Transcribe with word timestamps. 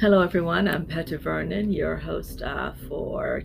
Hello, 0.00 0.20
everyone. 0.20 0.68
I'm 0.68 0.86
Petra 0.86 1.18
Vernon, 1.18 1.72
your 1.72 1.96
host 1.96 2.40
uh, 2.42 2.70
for 2.88 3.42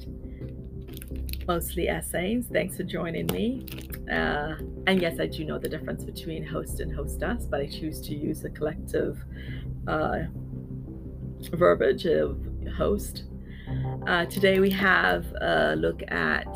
Mostly 1.47 1.89
Essays. 1.89 2.45
Thanks 2.53 2.77
for 2.77 2.83
joining 2.83 3.25
me. 3.33 3.65
Uh, 4.07 4.57
and 4.85 5.01
yes, 5.01 5.19
I 5.19 5.25
do 5.25 5.45
know 5.45 5.57
the 5.57 5.67
difference 5.67 6.05
between 6.05 6.45
host 6.45 6.79
and 6.79 6.93
hostess, 6.93 7.45
but 7.45 7.59
I 7.59 7.65
choose 7.65 8.01
to 8.01 8.13
use 8.13 8.43
the 8.43 8.51
collective 8.51 9.17
uh, 9.87 10.25
verbiage 11.53 12.05
of 12.05 12.39
host. 12.77 13.23
Uh, 14.05 14.25
today 14.25 14.59
we 14.59 14.69
have 14.69 15.25
a 15.41 15.75
look 15.75 16.03
at 16.09 16.55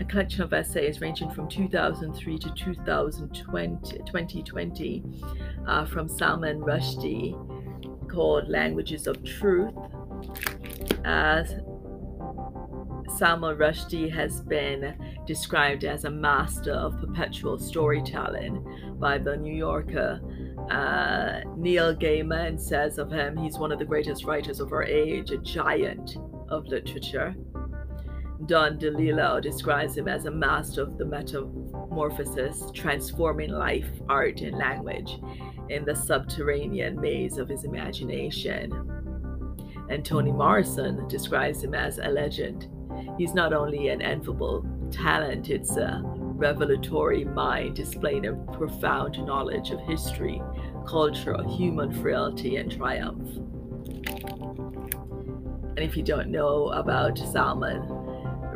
a 0.00 0.04
collection 0.06 0.40
of 0.40 0.54
essays 0.54 1.02
ranging 1.02 1.28
from 1.28 1.50
2003 1.50 2.38
to 2.38 2.50
2020, 2.54 3.98
2020 3.98 5.04
uh, 5.66 5.84
from 5.84 6.08
Salman 6.08 6.60
Rushdie 6.60 7.51
called 8.12 8.48
Languages 8.48 9.06
of 9.06 9.24
Truth. 9.24 9.74
Uh, 11.04 11.44
Salman 13.16 13.56
Rushdie 13.56 14.10
has 14.12 14.40
been 14.42 14.96
described 15.26 15.84
as 15.84 16.04
a 16.04 16.10
master 16.10 16.72
of 16.72 16.98
perpetual 17.00 17.58
storytelling 17.58 18.96
by 18.98 19.18
the 19.18 19.36
New 19.36 19.54
Yorker. 19.54 20.20
Uh, 20.70 21.40
Neil 21.56 21.94
Gaiman 21.94 22.60
says 22.60 22.98
of 22.98 23.10
him, 23.10 23.36
he's 23.36 23.58
one 23.58 23.72
of 23.72 23.78
the 23.78 23.84
greatest 23.84 24.24
writers 24.24 24.60
of 24.60 24.72
our 24.72 24.84
age, 24.84 25.30
a 25.30 25.38
giant 25.38 26.16
of 26.48 26.66
literature. 26.66 27.34
Don 28.46 28.78
DeLillo 28.78 29.40
describes 29.40 29.96
him 29.96 30.08
as 30.08 30.26
a 30.26 30.30
master 30.30 30.82
of 30.82 30.98
the 30.98 31.04
metamorphosis, 31.92 32.70
transforming 32.72 33.50
life, 33.50 33.88
art, 34.08 34.40
and 34.40 34.56
language 34.56 35.18
in 35.68 35.84
the 35.84 35.94
subterranean 35.94 37.00
maze 37.00 37.38
of 37.38 37.48
his 37.48 37.64
imagination. 37.64 38.72
And 39.88 40.04
Toni 40.04 40.32
Morrison 40.32 41.06
describes 41.08 41.62
him 41.62 41.74
as 41.74 41.98
a 41.98 42.08
legend. 42.08 42.68
He's 43.18 43.34
not 43.34 43.52
only 43.52 43.88
an 43.88 44.00
enviable 44.00 44.66
talent, 44.90 45.50
it's 45.50 45.76
uh, 45.76 46.00
a 46.02 46.02
revelatory 46.04 47.24
mind 47.24 47.76
displaying 47.76 48.26
a 48.26 48.32
profound 48.52 49.18
knowledge 49.24 49.70
of 49.70 49.80
history, 49.80 50.42
culture, 50.86 51.36
human 51.48 51.92
frailty, 51.92 52.56
and 52.56 52.72
triumph. 52.72 53.28
And 55.74 55.78
if 55.78 55.96
you 55.96 56.02
don't 56.02 56.28
know 56.28 56.68
about 56.68 57.18
Salman, 57.18 58.01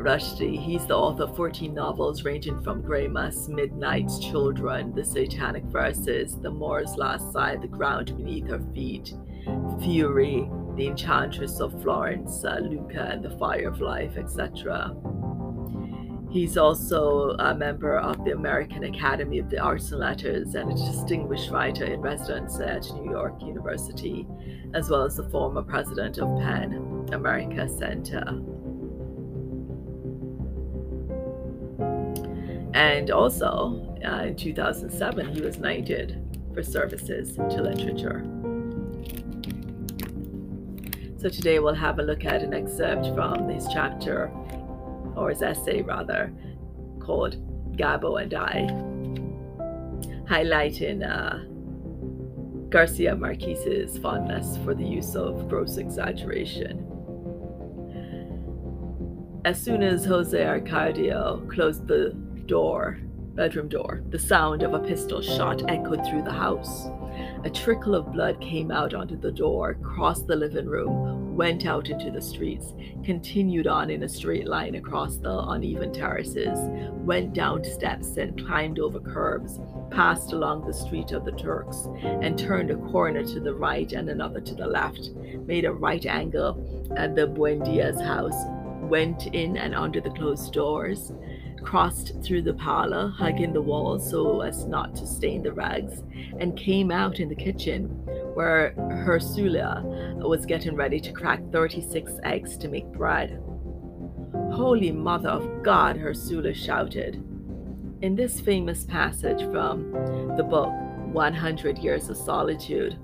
Rushdie. 0.07 0.57
He's 0.57 0.85
the 0.87 0.95
author 0.95 1.23
of 1.23 1.35
14 1.35 1.73
novels 1.73 2.23
ranging 2.23 2.63
from 2.63 2.81
Grimus, 2.81 3.49
Midnight's 3.49 4.19
Children, 4.19 4.95
The 4.95 5.03
Satanic 5.03 5.65
Verses, 5.65 6.39
The 6.39 6.49
Moor's 6.49 6.95
Last 6.95 7.33
Sigh, 7.33 7.57
The 7.57 7.67
Ground 7.67 8.15
Beneath 8.15 8.47
Her 8.47 8.61
Feet, 8.73 9.13
Fury, 9.81 10.49
The 10.77 10.87
Enchantress 10.87 11.59
of 11.59 11.81
Florence, 11.81 12.45
uh, 12.45 12.59
Luka, 12.61 13.01
and 13.01 13.21
The 13.21 13.37
Fire 13.37 13.67
of 13.67 13.81
Life, 13.81 14.15
etc. 14.15 14.95
He's 16.29 16.57
also 16.57 17.31
a 17.39 17.53
member 17.53 17.99
of 17.99 18.23
the 18.23 18.31
American 18.31 18.85
Academy 18.85 19.39
of 19.39 19.49
the 19.49 19.59
Arts 19.59 19.91
and 19.91 19.99
Letters 19.99 20.55
and 20.55 20.71
a 20.71 20.75
distinguished 20.75 21.51
writer 21.51 21.83
in 21.83 21.99
residence 21.99 22.61
at 22.61 22.89
New 22.93 23.11
York 23.11 23.41
University, 23.41 24.25
as 24.73 24.89
well 24.89 25.03
as 25.03 25.17
the 25.17 25.29
former 25.29 25.63
president 25.63 26.17
of 26.17 26.29
PEN 26.39 27.09
America 27.11 27.67
Center. 27.67 28.41
And 32.77 33.09
also, 33.09 33.97
uh, 34.05 34.25
in 34.25 34.35
2007, 34.35 35.33
he 35.33 35.41
was 35.41 35.57
knighted 35.57 36.23
for 36.53 36.61
services 36.61 37.35
to 37.35 37.59
literature. 37.59 38.23
So 41.17 41.27
today 41.27 41.57
we'll 41.57 41.73
have 41.73 41.97
a 41.97 42.03
look 42.03 42.23
at 42.23 42.43
an 42.43 42.53
excerpt 42.53 43.07
from 43.15 43.49
his 43.49 43.67
chapter, 43.73 44.29
or 45.15 45.31
his 45.31 45.41
essay 45.41 45.81
rather, 45.81 46.31
called 46.99 47.37
Gabo 47.75 48.21
and 48.21 48.35
I, 48.35 48.67
highlighting 50.29 51.01
uh, 51.01 51.39
Garcia 52.69 53.15
Marquez's 53.15 53.97
fondness 53.97 54.59
for 54.63 54.75
the 54.75 54.85
use 54.85 55.15
of 55.15 55.49
gross 55.49 55.77
exaggeration. 55.77 56.85
As 59.45 59.59
soon 59.59 59.81
as 59.81 60.05
Jose 60.05 60.37
Arcadio 60.37 61.49
closed 61.51 61.87
the 61.87 62.26
door, 62.47 62.99
bedroom 63.35 63.67
door, 63.67 64.01
the 64.09 64.17
sound 64.17 64.63
of 64.63 64.73
a 64.73 64.79
pistol 64.79 65.21
shot 65.21 65.69
echoed 65.69 66.05
through 66.05 66.23
the 66.23 66.31
house. 66.31 66.87
A 67.43 67.49
trickle 67.49 67.95
of 67.95 68.11
blood 68.11 68.41
came 68.41 68.71
out 68.71 68.93
onto 68.93 69.15
the 69.15 69.31
door, 69.31 69.75
crossed 69.75 70.27
the 70.27 70.35
living 70.35 70.65
room, 70.65 71.35
went 71.35 71.67
out 71.67 71.89
into 71.89 72.09
the 72.09 72.21
streets, 72.21 72.73
continued 73.03 73.67
on 73.67 73.91
in 73.91 74.03
a 74.03 74.09
straight 74.09 74.47
line 74.47 74.75
across 74.75 75.17
the 75.17 75.39
uneven 75.49 75.93
terraces, 75.93 76.57
went 77.05 77.33
down 77.33 77.63
steps 77.63 78.17
and 78.17 78.43
climbed 78.43 78.79
over 78.79 78.99
curbs, 78.99 79.59
passed 79.91 80.33
along 80.33 80.65
the 80.65 80.73
street 80.73 81.11
of 81.11 81.25
the 81.25 81.31
Turks, 81.31 81.87
and 82.01 82.37
turned 82.37 82.71
a 82.71 82.75
corner 82.91 83.23
to 83.23 83.39
the 83.39 83.53
right 83.53 83.91
and 83.93 84.09
another 84.09 84.41
to 84.41 84.55
the 84.55 84.67
left, 84.67 85.11
made 85.45 85.65
a 85.65 85.71
right 85.71 86.05
angle 86.07 86.91
at 86.97 87.15
the 87.15 87.27
Buendia's 87.27 88.01
house, 88.01 88.45
went 88.81 89.27
in 89.27 89.57
and 89.57 89.75
under 89.75 90.01
the 90.01 90.09
closed 90.11 90.53
doors, 90.53 91.11
crossed 91.63 92.13
through 92.23 92.41
the 92.41 92.53
parlor, 92.53 93.09
hugging 93.09 93.53
the 93.53 93.61
walls 93.61 94.09
so 94.09 94.41
as 94.41 94.65
not 94.65 94.95
to 94.95 95.07
stain 95.07 95.43
the 95.43 95.51
rugs, 95.51 96.03
and 96.39 96.57
came 96.57 96.91
out 96.91 97.19
in 97.19 97.29
the 97.29 97.35
kitchen 97.35 97.85
where 98.33 98.73
Ursula 98.77 99.83
was 100.17 100.45
getting 100.45 100.75
ready 100.75 100.99
to 100.99 101.11
crack 101.11 101.41
36 101.51 102.13
eggs 102.23 102.57
to 102.57 102.67
make 102.67 102.85
bread. 102.91 103.41
Holy 104.51 104.91
Mother 104.91 105.29
of 105.29 105.63
God, 105.63 105.97
Ursula 105.97 106.53
shouted. 106.53 107.23
In 108.01 108.15
this 108.15 108.39
famous 108.39 108.85
passage 108.85 109.41
from 109.51 109.91
the 110.37 110.43
book 110.43 110.71
100 111.13 111.77
Years 111.79 112.09
of 112.09 112.17
Solitude, 112.17 112.97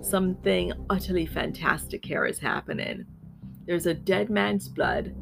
something 0.00 0.72
utterly 0.88 1.26
fantastic 1.26 2.04
here 2.04 2.26
is 2.26 2.38
happening. 2.38 3.06
There's 3.66 3.86
a 3.86 3.94
dead 3.94 4.30
man's 4.30 4.68
blood 4.68 5.14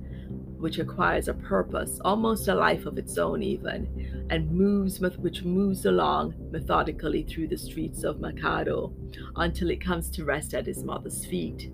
which 0.64 0.78
acquires 0.78 1.28
a 1.28 1.34
purpose, 1.34 2.00
almost 2.06 2.48
a 2.48 2.54
life 2.54 2.86
of 2.86 2.96
its 2.96 3.18
own, 3.18 3.42
even, 3.42 4.26
and 4.30 4.50
moves 4.50 4.98
which 4.98 5.44
moves 5.44 5.84
along 5.84 6.34
methodically 6.50 7.22
through 7.22 7.46
the 7.46 7.58
streets 7.58 8.02
of 8.02 8.16
Macondo 8.16 8.90
until 9.36 9.68
it 9.68 9.84
comes 9.84 10.08
to 10.08 10.24
rest 10.24 10.54
at 10.54 10.64
his 10.64 10.82
mother's 10.82 11.26
feet. 11.26 11.70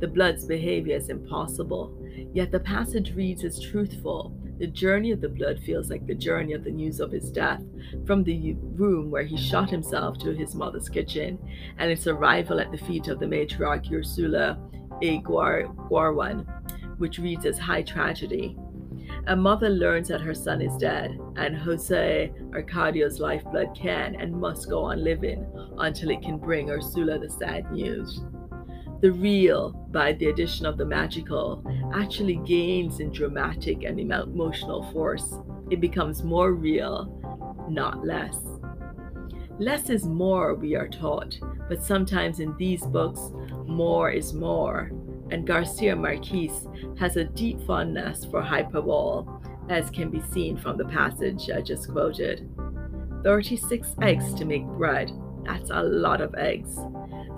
The 0.00 0.06
blood's 0.06 0.44
behavior 0.44 0.96
is 0.96 1.08
impossible, 1.08 1.96
yet 2.34 2.52
the 2.52 2.60
passage 2.60 3.14
reads 3.14 3.42
as 3.42 3.58
truthful. 3.58 4.36
The 4.58 4.66
journey 4.66 5.10
of 5.10 5.22
the 5.22 5.30
blood 5.30 5.60
feels 5.60 5.88
like 5.88 6.06
the 6.06 6.14
journey 6.14 6.52
of 6.52 6.62
the 6.62 6.70
news 6.70 7.00
of 7.00 7.10
his 7.10 7.30
death, 7.30 7.62
from 8.06 8.22
the 8.22 8.52
room 8.74 9.10
where 9.10 9.22
he 9.22 9.38
shot 9.38 9.70
himself 9.70 10.18
to 10.18 10.34
his 10.34 10.54
mother's 10.54 10.90
kitchen, 10.90 11.38
and 11.78 11.90
its 11.90 12.06
arrival 12.06 12.60
at 12.60 12.70
the 12.70 12.76
feet 12.76 13.08
of 13.08 13.18
the 13.18 13.24
matriarch 13.24 13.90
Ursula 13.90 14.58
Iguaran, 15.00 16.46
which 16.98 17.18
reads 17.18 17.46
as 17.46 17.58
high 17.58 17.82
tragedy. 17.82 18.56
A 19.26 19.36
mother 19.36 19.70
learns 19.70 20.08
that 20.08 20.20
her 20.20 20.34
son 20.34 20.60
is 20.60 20.76
dead, 20.76 21.18
and 21.36 21.56
Jose 21.56 22.32
Arcadio's 22.50 23.20
lifeblood 23.20 23.74
can 23.74 24.14
and 24.16 24.32
must 24.32 24.68
go 24.68 24.82
on 24.84 25.02
living 25.02 25.46
until 25.78 26.10
it 26.10 26.22
can 26.22 26.38
bring 26.38 26.70
Ursula 26.70 27.18
the 27.18 27.30
sad 27.30 27.70
news. 27.72 28.22
The 29.00 29.12
real, 29.12 29.72
by 29.90 30.12
the 30.12 30.26
addition 30.26 30.66
of 30.66 30.78
the 30.78 30.86
magical, 30.86 31.62
actually 31.94 32.36
gains 32.36 33.00
in 33.00 33.12
dramatic 33.12 33.82
and 33.84 33.98
emotional 34.00 34.90
force. 34.92 35.38
It 35.70 35.80
becomes 35.80 36.22
more 36.22 36.52
real, 36.52 37.66
not 37.68 38.06
less. 38.06 38.38
Less 39.58 39.88
is 39.88 40.06
more, 40.06 40.54
we 40.54 40.74
are 40.74 40.88
taught, 40.88 41.38
but 41.68 41.82
sometimes 41.82 42.40
in 42.40 42.56
these 42.56 42.84
books, 42.86 43.30
more 43.66 44.10
is 44.10 44.32
more 44.32 44.90
and 45.30 45.46
Garcia 45.46 45.96
Marquez 45.96 46.66
has 46.98 47.16
a 47.16 47.24
deep 47.24 47.60
fondness 47.66 48.24
for 48.24 48.42
hyperbole, 48.42 49.26
as 49.68 49.90
can 49.90 50.10
be 50.10 50.20
seen 50.32 50.56
from 50.56 50.76
the 50.76 50.84
passage 50.84 51.50
I 51.50 51.60
just 51.60 51.90
quoted. 51.90 52.48
36 53.24 53.94
eggs 54.02 54.34
to 54.34 54.44
make 54.44 54.64
bread, 54.66 55.10
that's 55.44 55.70
a 55.70 55.82
lot 55.82 56.20
of 56.20 56.34
eggs. 56.34 56.76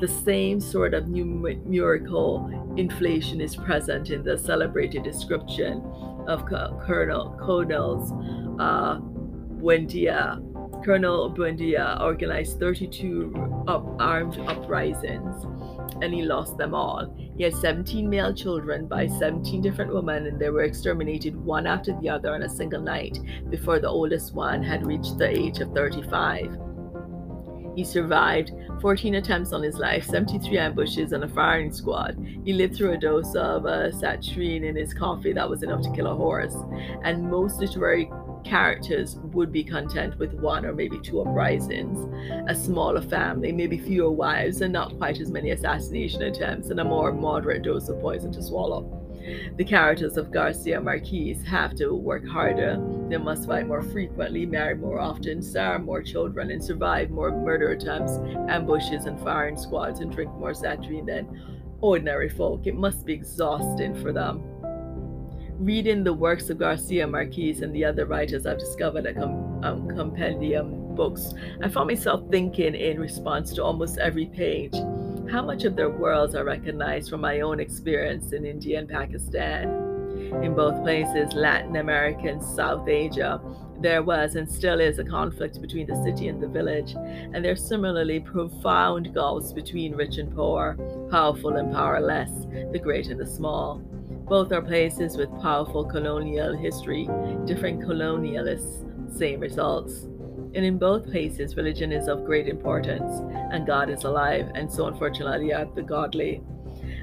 The 0.00 0.08
same 0.08 0.60
sort 0.60 0.94
of 0.94 1.08
numerical 1.08 2.74
inflation 2.76 3.40
is 3.40 3.56
present 3.56 4.10
in 4.10 4.22
the 4.22 4.36
celebrated 4.36 5.02
description 5.04 5.82
of 6.28 6.44
Colonel 6.46 7.36
Colonel's 7.40 8.12
uh, 8.60 8.98
Buendia 9.60 10.40
Colonel 10.86 11.34
Buendia 11.34 12.00
organized 12.00 12.60
32 12.60 13.64
up, 13.66 13.84
armed 13.98 14.38
uprisings 14.38 15.44
and 16.00 16.14
he 16.14 16.22
lost 16.22 16.56
them 16.58 16.76
all. 16.76 17.12
He 17.36 17.42
had 17.42 17.56
17 17.56 18.08
male 18.08 18.32
children 18.32 18.86
by 18.86 19.08
17 19.08 19.60
different 19.62 19.92
women, 19.92 20.26
and 20.26 20.38
they 20.38 20.48
were 20.48 20.62
exterminated 20.62 21.34
one 21.34 21.66
after 21.66 21.98
the 22.00 22.08
other 22.08 22.32
on 22.32 22.42
a 22.42 22.48
single 22.48 22.80
night 22.80 23.18
before 23.50 23.80
the 23.80 23.88
oldest 23.88 24.32
one 24.32 24.62
had 24.62 24.86
reached 24.86 25.18
the 25.18 25.28
age 25.28 25.58
of 25.58 25.72
35. 25.72 26.56
He 27.74 27.82
survived 27.82 28.52
14 28.80 29.16
attempts 29.16 29.52
on 29.52 29.64
his 29.64 29.78
life, 29.78 30.04
73 30.04 30.56
ambushes, 30.56 31.12
and 31.12 31.24
a 31.24 31.28
firing 31.28 31.72
squad. 31.72 32.16
He 32.44 32.52
lived 32.52 32.76
through 32.76 32.92
a 32.92 32.96
dose 32.96 33.34
of 33.34 33.66
uh, 33.66 33.90
in 33.90 34.76
his 34.76 34.94
coffee 34.94 35.32
that 35.32 35.50
was 35.50 35.64
enough 35.64 35.82
to 35.82 35.90
kill 35.90 36.06
a 36.06 36.14
horse. 36.14 36.54
And 37.02 37.28
most 37.28 37.58
literary 37.58 38.08
characters 38.46 39.16
would 39.16 39.52
be 39.52 39.64
content 39.64 40.18
with 40.18 40.32
one 40.34 40.64
or 40.64 40.72
maybe 40.72 40.98
two 41.00 41.20
uprisings, 41.20 41.98
a 42.48 42.54
smaller 42.54 43.02
family, 43.02 43.52
maybe 43.52 43.76
fewer 43.76 44.10
wives, 44.10 44.60
and 44.60 44.72
not 44.72 44.96
quite 44.96 45.20
as 45.20 45.30
many 45.30 45.50
assassination 45.50 46.22
attempts, 46.22 46.70
and 46.70 46.80
a 46.80 46.84
more 46.84 47.12
moderate 47.12 47.62
dose 47.62 47.88
of 47.88 48.00
poison 48.00 48.32
to 48.32 48.42
swallow. 48.42 49.02
The 49.56 49.64
characters 49.64 50.16
of 50.16 50.30
Garcia 50.30 50.80
Marquez 50.80 51.42
have 51.42 51.74
to 51.76 51.92
work 51.92 52.24
harder. 52.24 52.80
They 53.08 53.16
must 53.16 53.48
fight 53.48 53.66
more 53.66 53.82
frequently, 53.82 54.46
marry 54.46 54.76
more 54.76 55.00
often, 55.00 55.42
sire 55.42 55.80
more 55.80 56.02
children, 56.02 56.52
and 56.52 56.62
survive 56.62 57.10
more 57.10 57.32
murder 57.32 57.70
attempts, 57.70 58.18
ambushes, 58.48 59.06
and 59.06 59.20
firing 59.20 59.56
squads, 59.56 59.98
and 59.98 60.12
drink 60.12 60.32
more 60.34 60.54
strychnine 60.54 61.06
than 61.06 61.58
ordinary 61.80 62.28
folk. 62.28 62.66
It 62.66 62.76
must 62.76 63.04
be 63.04 63.14
exhausting 63.14 63.94
for 64.00 64.12
them. 64.12 64.42
Reading 65.58 66.04
the 66.04 66.12
works 66.12 66.50
of 66.50 66.58
Garcia 66.58 67.06
Marquez 67.06 67.62
and 67.62 67.74
the 67.74 67.82
other 67.82 68.04
writers 68.04 68.44
I've 68.44 68.58
discovered 68.58 69.06
at 69.06 69.16
com- 69.16 69.64
um, 69.64 69.88
compendium 69.88 70.94
books, 70.94 71.32
I 71.62 71.68
found 71.70 71.88
myself 71.88 72.22
thinking 72.30 72.74
in 72.74 73.00
response 73.00 73.54
to 73.54 73.64
almost 73.64 73.96
every 73.96 74.26
page 74.26 74.74
how 75.30 75.42
much 75.42 75.64
of 75.64 75.74
their 75.74 75.88
worlds 75.88 76.34
I 76.34 76.42
recognize 76.42 77.08
from 77.08 77.22
my 77.22 77.40
own 77.40 77.58
experience 77.58 78.32
in 78.32 78.44
India 78.44 78.78
and 78.78 78.88
Pakistan. 78.88 79.68
In 80.42 80.54
both 80.54 80.82
places, 80.82 81.32
Latin 81.32 81.76
America 81.76 82.28
and 82.28 82.42
South 82.42 82.86
Asia, 82.86 83.40
there 83.80 84.02
was 84.02 84.36
and 84.36 84.50
still 84.50 84.78
is 84.78 84.98
a 84.98 85.04
conflict 85.04 85.60
between 85.62 85.86
the 85.86 86.02
city 86.04 86.28
and 86.28 86.40
the 86.40 86.48
village, 86.48 86.94
and 86.94 87.42
there 87.42 87.52
are 87.52 87.56
similarly 87.56 88.20
profound 88.20 89.14
gulfs 89.14 89.52
between 89.52 89.94
rich 89.94 90.18
and 90.18 90.34
poor, 90.34 90.76
powerful 91.10 91.56
and 91.56 91.72
powerless, 91.72 92.30
the 92.72 92.78
great 92.78 93.08
and 93.08 93.18
the 93.18 93.26
small. 93.26 93.82
Both 94.28 94.50
are 94.50 94.60
places 94.62 95.16
with 95.16 95.30
powerful 95.40 95.84
colonial 95.84 96.52
history, 96.56 97.08
different 97.44 97.80
colonialists, 97.80 99.16
same 99.16 99.38
results. 99.38 100.08
And 100.54 100.64
in 100.64 100.78
both 100.78 101.08
places, 101.08 101.56
religion 101.56 101.92
is 101.92 102.08
of 102.08 102.24
great 102.24 102.48
importance, 102.48 103.20
and 103.52 103.66
God 103.66 103.88
is 103.88 104.02
alive, 104.02 104.50
and 104.56 104.70
so 104.70 104.86
unfortunately 104.86 105.52
are 105.52 105.66
the 105.76 105.82
godly. 105.82 106.42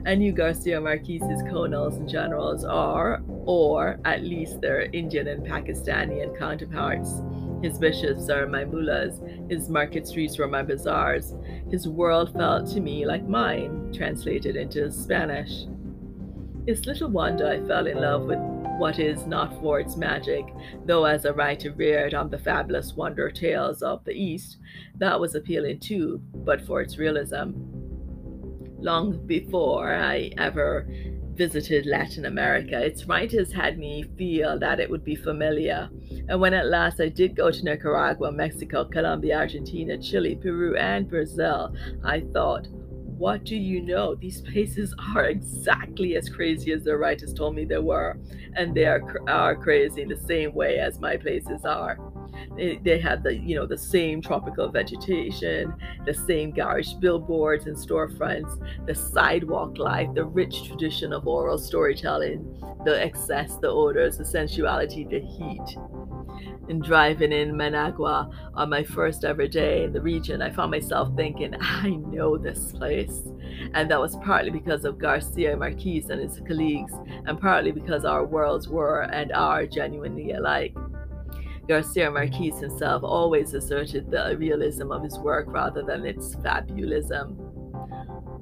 And 0.05 0.21
you 0.21 0.33
Garcia 0.33 0.81
Marquez's 0.81 1.43
colonels 1.43 1.95
and 1.95 2.09
generals 2.09 2.65
are, 2.65 3.23
or 3.45 3.99
at 4.03 4.23
least 4.23 4.59
their 4.59 4.89
Indian 4.91 5.27
and 5.27 5.45
Pakistani 5.45 6.37
counterparts. 6.37 7.21
His 7.61 7.77
bishops 7.79 8.29
are 8.29 8.47
my 8.47 8.65
mullahs, 8.65 9.21
his 9.49 9.69
market 9.69 10.05
streets 10.05 10.37
were 10.37 10.49
my 10.49 10.61
bazaars. 10.61 11.35
His 11.71 11.87
world 11.87 12.33
felt 12.33 12.69
to 12.71 12.81
me 12.81 13.05
like 13.05 13.25
mine, 13.25 13.93
translated 13.93 14.57
into 14.57 14.91
Spanish. 14.91 15.67
It's 16.65 16.85
little 16.85 17.09
wonder 17.09 17.45
I 17.45 17.59
fell 17.67 17.87
in 17.87 17.99
love 17.99 18.23
with 18.23 18.39
what 18.77 18.97
is 18.97 19.25
not 19.25 19.59
for 19.59 19.81
its 19.81 19.97
magic, 19.97 20.45
though 20.85 21.03
as 21.03 21.25
a 21.25 21.33
writer 21.33 21.73
reared 21.73 22.13
on 22.13 22.29
the 22.29 22.37
fabulous 22.37 22.93
wonder 22.93 23.29
tales 23.29 23.81
of 23.81 24.03
the 24.05 24.13
East, 24.13 24.59
that 24.97 25.19
was 25.19 25.35
appealing 25.35 25.81
too, 25.81 26.21
but 26.33 26.61
for 26.61 26.81
its 26.81 26.97
realism. 26.97 27.51
Long 28.79 29.25
before 29.27 29.93
I 29.93 30.31
ever 30.37 30.87
visited 31.33 31.85
Latin 31.85 32.25
America, 32.25 32.79
its 32.79 33.05
writers 33.05 33.51
had 33.51 33.77
me 33.77 34.05
feel 34.17 34.57
that 34.59 34.79
it 34.79 34.89
would 34.89 35.03
be 35.03 35.15
familiar. 35.15 35.89
And 36.29 36.39
when 36.39 36.53
at 36.53 36.67
last 36.67 37.01
I 37.01 37.09
did 37.09 37.35
go 37.35 37.51
to 37.51 37.63
Nicaragua, 37.63 38.31
Mexico, 38.31 38.85
Colombia, 38.85 39.37
Argentina, 39.37 39.97
Chile, 39.97 40.35
Peru, 40.35 40.77
and 40.77 41.09
Brazil, 41.09 41.75
I 42.05 42.21
thought, 42.31 42.67
what 43.17 43.43
do 43.43 43.55
you 43.55 43.81
know? 43.81 44.15
These 44.15 44.41
places 44.41 44.93
are 45.15 45.25
exactly 45.25 46.15
as 46.15 46.29
crazy 46.29 46.71
as 46.71 46.83
the 46.83 46.97
writers 46.97 47.33
told 47.33 47.55
me 47.55 47.65
they 47.65 47.77
were, 47.77 48.17
and 48.55 48.75
they 48.75 48.85
are, 48.85 49.03
are 49.27 49.55
crazy 49.55 50.01
in 50.01 50.09
the 50.09 50.17
same 50.17 50.53
way 50.53 50.79
as 50.79 50.99
my 50.99 51.17
places 51.17 51.65
are. 51.65 51.97
They, 52.57 52.79
they 52.83 52.99
have 52.99 53.23
the 53.23 53.35
you 53.35 53.55
know 53.55 53.65
the 53.65 53.77
same 53.77 54.21
tropical 54.21 54.69
vegetation, 54.69 55.73
the 56.05 56.13
same 56.13 56.51
garish 56.51 56.93
billboards 56.93 57.67
and 57.67 57.75
storefronts, 57.75 58.59
the 58.85 58.95
sidewalk 58.95 59.77
life, 59.77 60.09
the 60.13 60.25
rich 60.25 60.63
tradition 60.63 61.13
of 61.13 61.27
oral 61.27 61.57
storytelling, 61.57 62.43
the 62.85 63.01
excess, 63.01 63.57
the 63.57 63.69
odors, 63.69 64.17
the 64.17 64.25
sensuality, 64.25 65.03
the 65.03 65.19
heat 65.19 65.77
and 66.69 66.81
driving 66.81 67.31
in 67.31 67.55
Managua 67.55 68.29
on 68.53 68.69
my 68.69 68.83
first 68.83 69.25
ever 69.25 69.47
day 69.47 69.83
in 69.83 69.93
the 69.93 70.01
region, 70.01 70.41
I 70.41 70.51
found 70.51 70.71
myself 70.71 71.15
thinking, 71.15 71.55
I 71.61 71.89
know 71.89 72.37
this 72.37 72.71
place. 72.71 73.21
And 73.73 73.89
that 73.91 73.99
was 73.99 74.15
partly 74.17 74.49
because 74.49 74.85
of 74.85 74.97
Garcia 74.97 75.55
Marquez 75.57 76.09
and 76.09 76.21
his 76.21 76.39
colleagues, 76.47 76.93
and 77.25 77.39
partly 77.39 77.71
because 77.71 78.05
our 78.05 78.25
worlds 78.25 78.67
were 78.67 79.01
and 79.01 79.31
are 79.33 79.65
genuinely 79.65 80.31
alike. 80.31 80.75
Garcia 81.67 82.11
Marquez 82.11 82.59
himself 82.59 83.03
always 83.03 83.53
asserted 83.53 84.11
the 84.11 84.35
realism 84.37 84.91
of 84.91 85.03
his 85.03 85.17
work 85.19 85.45
rather 85.47 85.81
than 85.81 86.05
its 86.05 86.35
fabulism. 86.35 87.37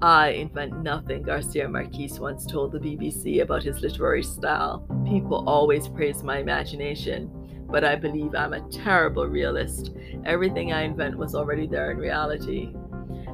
I 0.02 0.30
invent 0.30 0.82
nothing, 0.82 1.22
Garcia 1.22 1.70
Marquez 1.70 2.20
once 2.20 2.48
told 2.48 2.72
the 2.72 2.80
BBC 2.80 3.44
about 3.44 3.62
his 3.62 3.82
literary 3.82 4.24
style. 4.24 4.88
People 5.08 5.48
always 5.48 5.88
praise 5.88 6.24
my 6.24 6.40
imagination 6.40 7.30
but 7.72 7.84
I 7.84 7.96
believe 7.96 8.36
I'm 8.36 8.54
a 8.54 8.62
terrible 8.70 9.28
realist. 9.28 9.92
Everything 10.26 10.74
I 10.74 10.82
invent 10.82 11.18
was 11.18 11.34
already 11.36 11.68
there 11.68 11.92
in 11.92 11.98
reality. 11.98 12.74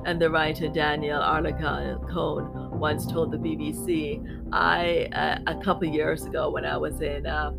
And 0.06 0.22
the 0.22 0.30
writer 0.30 0.70
Daniel 0.70 1.20
Alarcon 1.20 2.72
once 2.72 3.06
told 3.06 3.32
the 3.32 3.38
BBC, 3.38 4.48
I, 4.54 5.10
uh, 5.12 5.40
a 5.48 5.64
couple 5.64 5.88
years 5.88 6.26
ago 6.26 6.50
when 6.50 6.66
I 6.66 6.78
was 6.78 7.02
in 7.02 7.26
uh, 7.26 7.52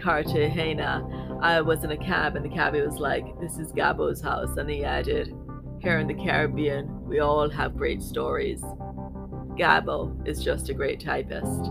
Cartagena, 0.00 1.38
I 1.40 1.60
was 1.60 1.84
in 1.84 1.92
a 1.92 1.96
cab 1.96 2.34
and 2.34 2.44
the 2.44 2.48
cabbie 2.48 2.80
was 2.80 2.96
like, 2.96 3.24
This 3.40 3.58
is 3.58 3.72
Gabo's 3.72 4.20
house. 4.20 4.56
And 4.56 4.68
he 4.68 4.84
added, 4.84 5.34
Here 5.80 5.98
in 5.98 6.06
the 6.06 6.14
Caribbean, 6.14 7.04
we 7.04 7.20
all 7.20 7.48
have 7.50 7.76
great 7.76 8.02
stories. 8.02 8.62
Gabo 9.56 10.26
is 10.26 10.42
just 10.42 10.70
a 10.70 10.74
great 10.74 10.98
typist. 10.98 11.70